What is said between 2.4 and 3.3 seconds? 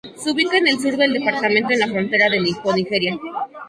con Nigeria.